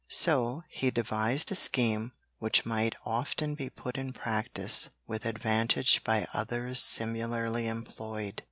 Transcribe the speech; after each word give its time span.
So 0.09 0.63
he 0.67 0.89
devised 0.89 1.51
a 1.51 1.55
scheme 1.55 2.13
which 2.39 2.65
might 2.65 2.95
often 3.05 3.53
be 3.53 3.69
put 3.69 3.99
in 3.99 4.13
practice 4.13 4.89
with 5.05 5.27
advantage 5.27 6.03
by 6.03 6.25
others 6.33 6.81
similarly 6.81 7.67
employed. 7.67 8.39